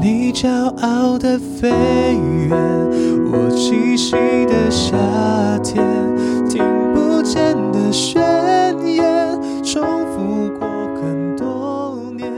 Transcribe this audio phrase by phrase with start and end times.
[0.00, 2.50] 你骄傲的飞远，
[3.32, 4.12] 我栖息
[4.46, 4.96] 的夏
[5.58, 5.84] 天，
[6.48, 6.62] 听
[6.94, 8.22] 不见的宣
[8.86, 9.82] 言，重
[10.12, 10.68] 复过
[11.02, 12.32] 很多年。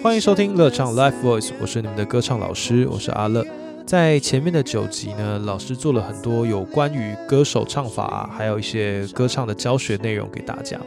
[0.00, 3.44] 欢迎收听乐唱 Live Voice，我是你们的歌唱老师，我是阿乐。
[3.84, 10.78] 在前面的九集呢，老师做了很多有关于歌手唱法，还有一些歌唱的教学内容给大家。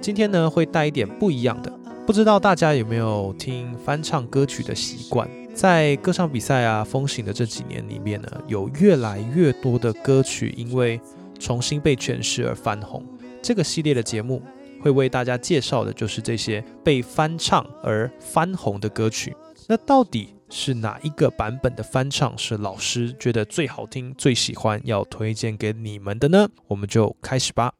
[0.00, 1.70] 今天呢，会带一点不一样的。
[2.06, 5.26] 不知道大家有没有听翻唱歌曲的习惯？
[5.54, 11.00] 在歌唱比赛啊风行的这几年里面呢，有越来越多的歌曲因为
[11.40, 13.02] 重新被诠释而翻红。
[13.42, 14.42] 这个系列的节目
[14.82, 19.34] 会为大家介绍的就是这些被翻唱而翻红的歌曲。
[19.66, 26.48] 那到底是哪一个版本的翻唱是老师觉得最好听、最喜欢，要推荐给你们的呢？
[26.68, 27.72] 我们就开始吧。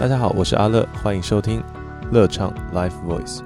[0.00, 1.62] 大家好，我是阿乐，欢迎收听。
[2.10, 3.40] 乐唱 Live Voice，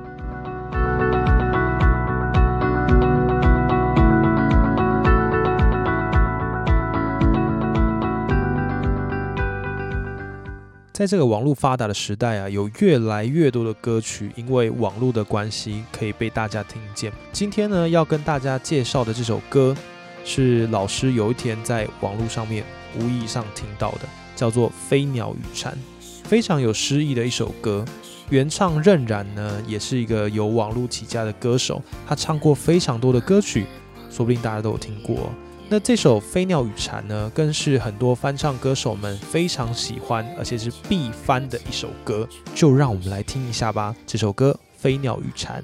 [10.92, 17.12] 在这个网络发达的时代啊，有越来越多的歌曲因为网络的关系可以被大家听见。
[17.32, 19.74] 今天呢，要跟大家介绍的这首歌，
[20.24, 22.62] 是老师有一天在网络上面
[22.96, 24.02] 无意上听到的，
[24.36, 25.72] 叫做《飞鸟与蝉》，
[26.22, 27.84] 非常有诗意的一首歌。
[28.32, 33.66] 原唱任然呢，也是一个由网络起家的歌手，他唱过非常多的歌曲，
[34.10, 35.30] 说不定大家都有听过。
[35.68, 42.26] 那这首《飞鸟与蝉》呢，更是很多翻唱歌手们非常喜欢，而且是必翻的一首歌。
[42.54, 45.62] 就让我们来听一下吧，这首歌《飞鸟与蝉》。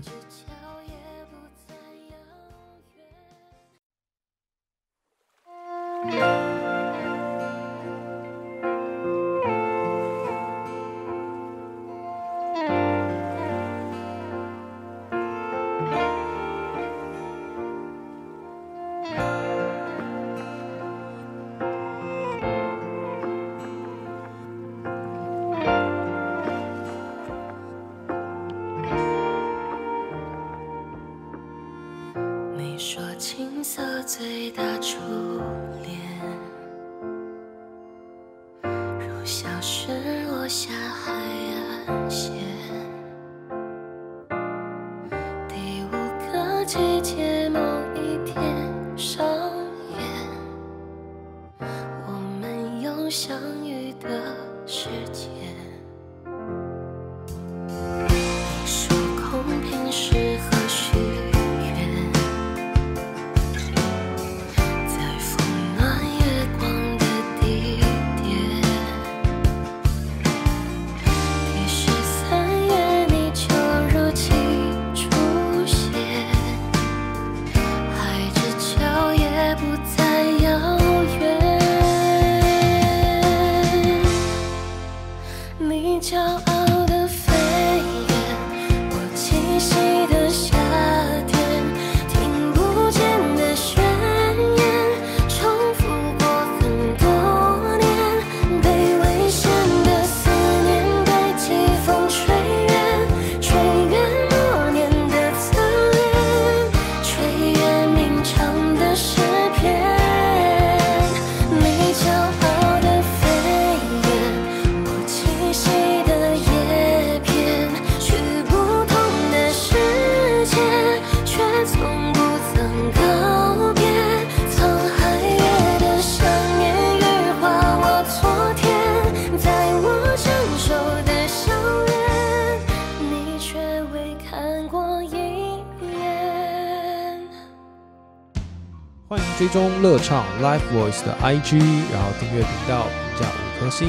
[139.38, 141.60] 追踪乐唱 Live Voice 的 IG，
[141.92, 143.88] 然后订阅频道，评价五颗星。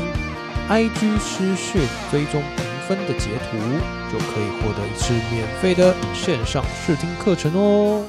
[0.69, 3.57] IG 私讯追踪评分的截图，
[4.11, 8.05] 就可以获得一次免费的线上试听课程哦。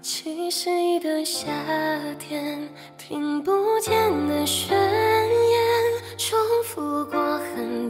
[0.00, 1.46] 我栖息的夏
[2.18, 2.66] 天，
[2.96, 3.92] 听不见
[4.28, 7.89] 的宣言，重复过很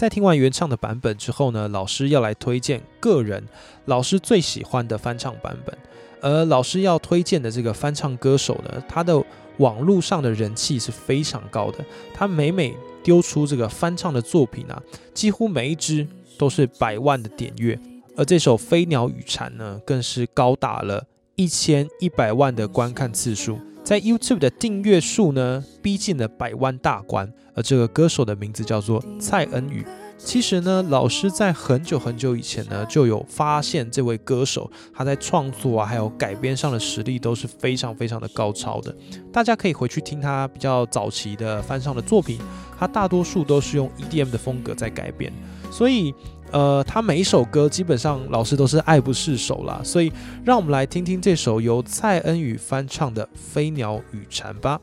[0.00, 3.46] 在听完原唱的版本之后呢，老师要来推荐个人
[3.84, 5.76] 老师最喜欢的翻唱版本。
[6.22, 9.22] 而老师要推荐的这个翻唱歌手呢，他的
[9.58, 11.84] 网络上的人气是非常高的。
[12.14, 14.82] 他每每丢出这个翻唱的作品啊，
[15.12, 16.08] 几乎每一支
[16.38, 17.78] 都是百万的点阅。
[18.16, 21.04] 而这首《飞鸟与蝉》呢，更是高达了
[21.36, 23.58] 一千一百万的观看次数，
[23.90, 27.28] 在 YouTube 的订阅数呢，逼近了百万大关。
[27.56, 29.84] 而这个歌手的名字叫做蔡恩宇。
[30.16, 38.94] 其实呢，老师在很久很久以前呢，就有发现这位歌手他在创作啊，还有改编上的实力都是非常非常的高超的。
[39.32, 42.38] 大家可以回去听他比较早期的翻唱的作品，
[42.78, 45.32] 他大多数都是用 EDM 的风格在改编，
[45.72, 46.14] 所以
[46.52, 49.80] 呃，他每一首歌基本上老师都是爱不释手啦。
[49.84, 50.12] 所以
[50.44, 54.80] 让我们来听听这首由蔡恩宇翻唱的《飞鸟与蝉》吧。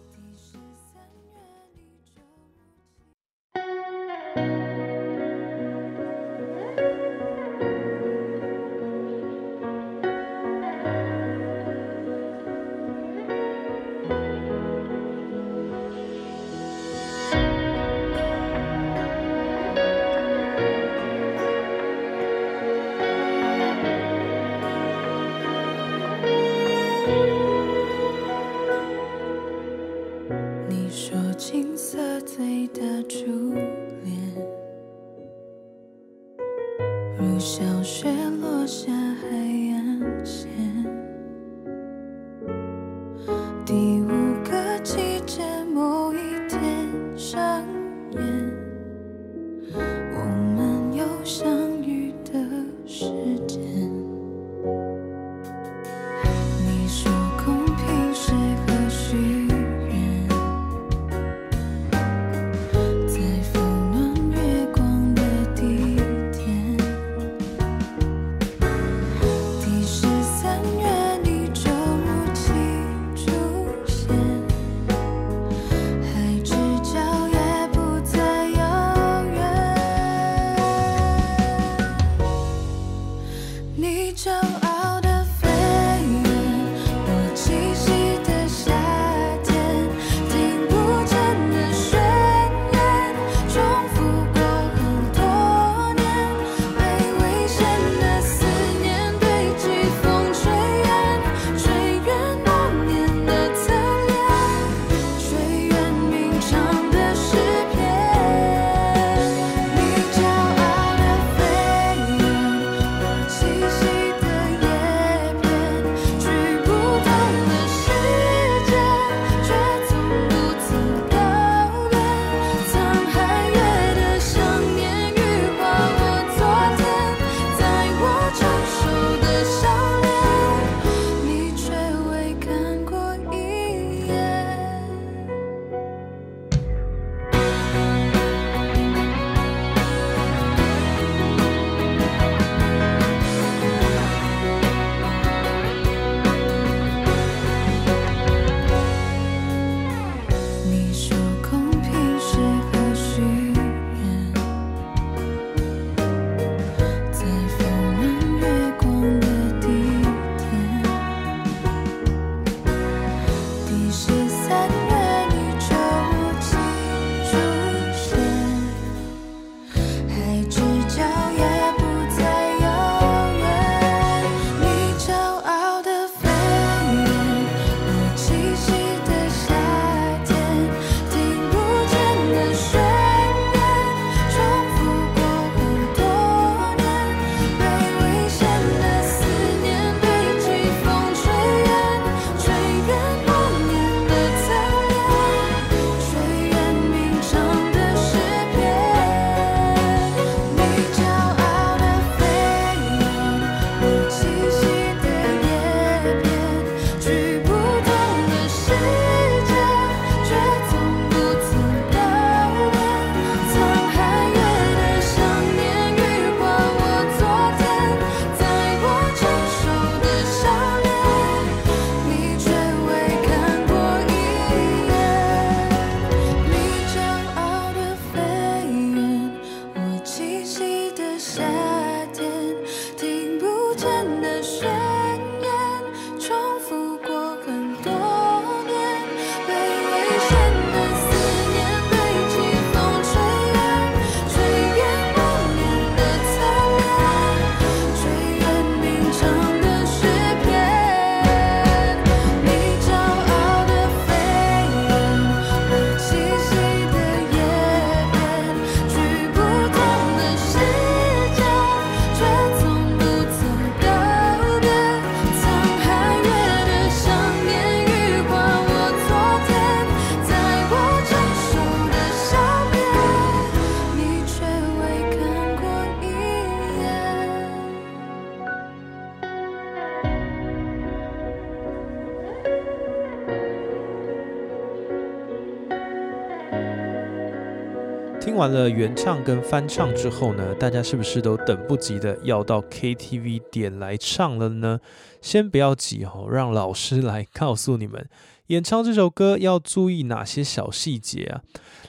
[288.19, 294.80] 听完了原唱跟翻唱之后呢，大家是不是都等不及的要到 KTV 点来唱了呢？
[295.21, 298.09] 先不要急哦，让老师来告诉你们，
[298.47, 301.42] 演唱这首歌要注意哪些小细节啊？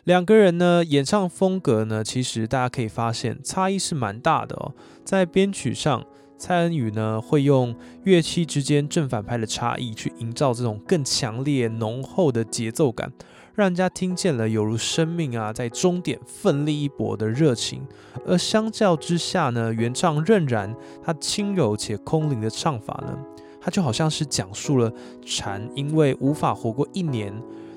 [0.05, 4.73] 两个人呢，演唱风格呢，其实大家可以发现差异是蛮大的哦。
[5.05, 6.05] 在编曲上，
[6.39, 13.13] 蔡恩宇呢会用乐器之间正反拍的差异去营造这种更强烈浓厚的节奏感。
[13.59, 17.85] 让人家听见了犹如生命啊，在终点奋力一搏的热情。
[18.25, 20.73] 而相较之下呢，原唱任然
[21.03, 23.19] 他轻柔且空灵的唱法呢，
[23.61, 24.93] 他就好像是讲述了
[25.27, 27.35] 蝉因为无法活过一年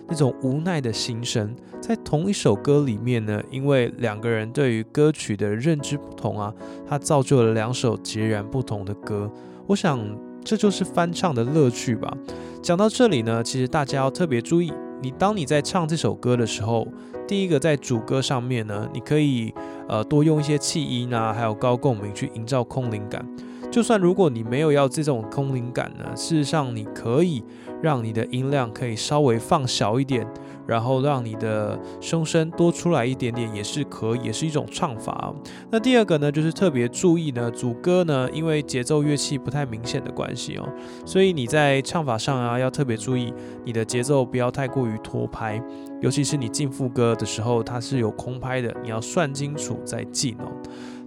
[0.07, 1.51] 那种无奈的心声。
[1.81, 6.53] 在同一首歌里面呢，因为两个人对于歌曲的认知不同啊，
[6.88, 9.27] 他造就了两首截然不同的歌。
[9.65, 10.00] 我想
[10.45, 12.15] 这就是翻唱的乐趣吧。
[12.61, 14.71] 讲到这里呢，其实大家要特别注意。
[15.01, 16.88] 你当你在唱这首歌的时候，
[17.27, 19.53] 第一个在主歌上面呢，你可以
[19.88, 23.25] 呃多用一些气音啊，还有高共鸣去营造空灵感。
[23.72, 27.43] 就算如果你没有要这种空灵感呢，事实上你可以
[27.81, 30.27] 让你的音量可以稍微放小一点。
[30.68, 35.34] 然后让你的胸声多出来一点点也是可以，也是一种唱法。
[35.70, 40.68] 那第二个呢，就是特别注意呢，主歌呢，因为节奏乐器不太明显的关系哦，
[41.06, 43.34] 所以你在唱法上啊，要特别注意
[43.65, 45.62] 你的节奏不要太过于拖拍，
[46.01, 50.51] 尤其是你进副歌的时候，它是有空拍的，你要算清楚再进哦。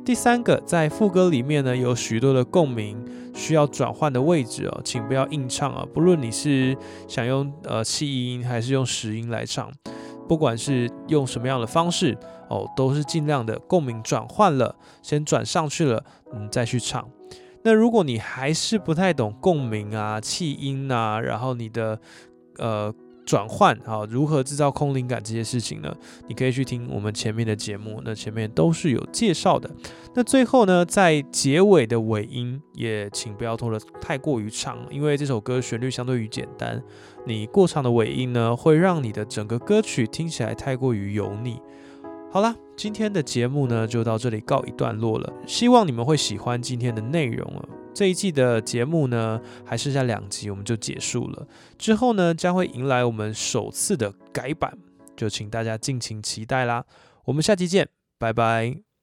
[0.05, 3.03] 第三个，在副歌里面呢，有许多的共鸣
[3.35, 5.85] 需要转换的位置哦，请不要硬唱啊！
[5.93, 6.75] 不论你是
[7.07, 9.71] 想用呃气音还是用实音来唱，
[10.29, 12.17] 不管是用什么样的方式
[12.49, 17.07] 哦，都是尽量的共鸣转换了，先转上去了，嗯，再去唱。
[17.65, 21.99] 那如果你还是不太懂共鸣啊、气音啊，然后你的
[22.59, 22.95] 呃。
[23.25, 25.95] 转换啊，如何制造空灵感这些事情呢？
[26.29, 29.71] 你可以去听我们前面的节目，那前面都是有介绍的。
[30.15, 36.83] 那最后呢，在结尾的尾音也请不要拖得太过于长，因为这首歌旋律相对于简单，
[37.27, 41.61] 你过长的尾音呢，会让你的整个歌曲听起来太过于油腻。
[42.31, 47.69] 好啦，今天的节目呢就到这里告一段落了，希望你们会喜欢今天的内容了。
[47.95, 51.47] 这一季的节目呢还剩下两集，我们就结束了。
[51.79, 54.77] 之后呢将会迎来我们首次的改版，
[55.17, 56.85] 就请大家敬请期待啦。
[57.25, 58.94] 我们下期见，拜拜。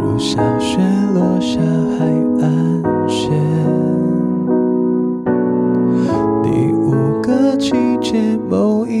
[0.00, 0.78] 如小雪
[1.12, 1.60] 落下
[1.98, 2.06] 海
[2.40, 3.32] 岸线。
[6.42, 8.97] 第五个季节，某一天。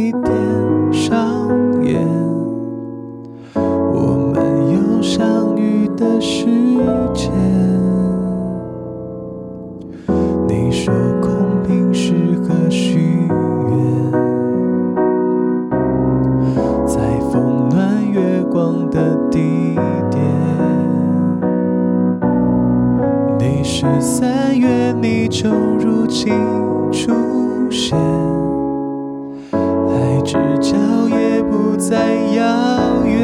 [27.96, 30.76] 海之角
[31.08, 31.96] 也不再
[32.34, 33.16] 遥远。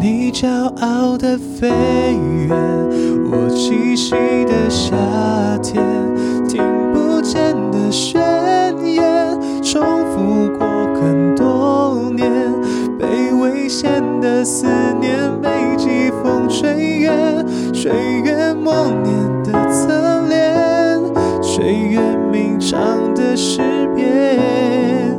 [0.00, 0.48] 你骄
[0.80, 1.68] 傲的飞
[2.48, 2.56] 远，
[3.30, 4.14] 我栖息
[4.46, 4.96] 的夏
[5.62, 5.84] 天。
[6.48, 6.62] 听
[6.92, 8.20] 不见的宣
[8.84, 12.30] 言，重复过很多年。
[12.98, 14.66] 被危险的思
[15.00, 17.92] 念，被季风吹远，吹
[18.24, 19.31] 远，默念。
[21.62, 22.00] 岁月
[22.32, 23.60] 吟唱的诗
[23.94, 25.16] 篇，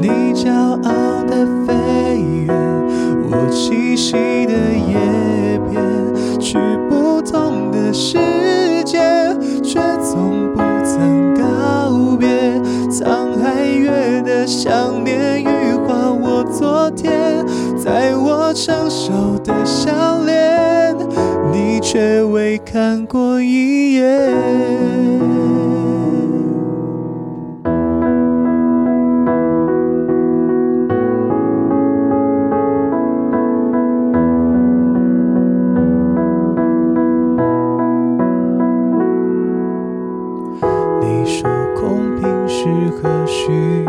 [0.00, 1.74] 你骄傲的飞
[2.46, 2.56] 远，
[3.28, 4.12] 我栖息
[4.46, 4.54] 的
[4.88, 6.56] 叶片，去
[6.88, 8.16] 不同的世
[8.82, 8.98] 界，
[9.62, 12.26] 却从不曾告别。
[12.90, 17.44] 沧海月的想念，羽化我昨天，
[17.76, 20.96] 在我成熟的笑脸，
[21.52, 24.77] 你却未看过一眼。
[42.68, 43.82] 适合许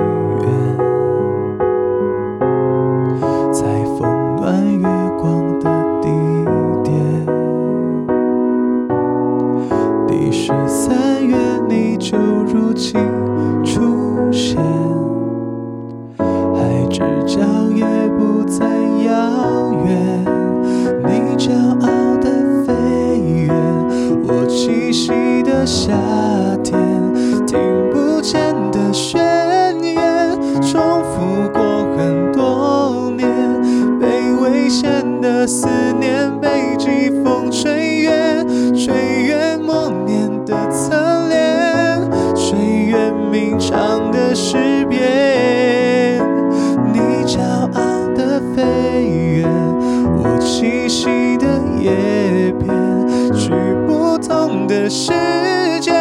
[54.89, 55.11] 世
[55.79, 55.91] 界，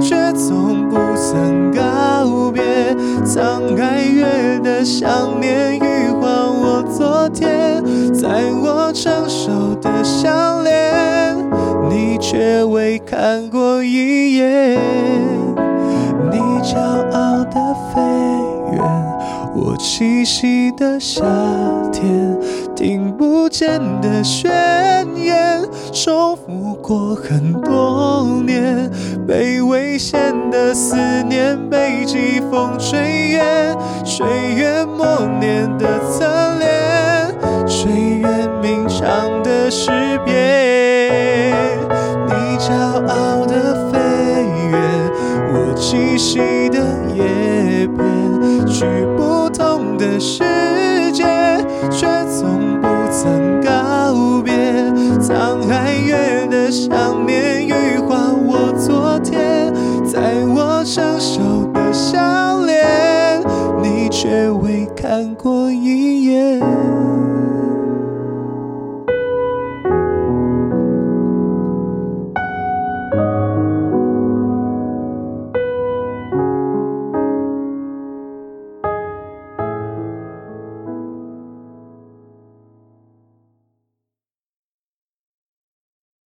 [0.00, 2.62] 却从不曾告别。
[3.24, 8.28] 沧海月的想念，欲还我昨天，在
[8.62, 11.36] 我成熟的项链，
[11.90, 14.80] 你却未看过一眼。
[16.30, 16.78] 你骄
[17.12, 18.00] 傲的飞
[18.72, 18.82] 远，
[19.54, 21.22] 我栖息的夏
[21.92, 22.36] 天，
[22.74, 24.50] 听不见的宣
[25.14, 28.90] 言，重复过很多年，
[29.26, 36.24] 被危险的思念被季风吹远，吹远默念的侧
[36.58, 37.34] 脸，
[37.66, 39.90] 吹远鸣唱的诗
[40.24, 41.52] 篇。
[42.26, 42.74] 你骄
[43.06, 43.98] 傲的飞
[44.70, 45.10] 远，
[45.52, 46.38] 我栖息
[46.70, 46.78] 的
[47.14, 48.84] 叶片，去
[49.16, 50.42] 不同的世
[51.12, 51.24] 界，
[51.90, 52.06] 却
[56.72, 59.70] 想念，羽化我昨天，
[60.06, 63.42] 在我成熟的笑脸，
[63.82, 66.81] 你却未看过一眼。